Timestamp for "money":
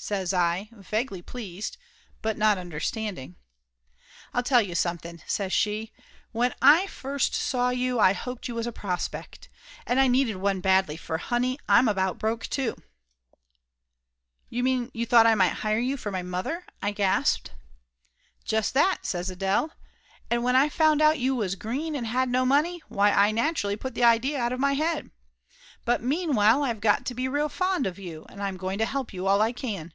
22.46-22.80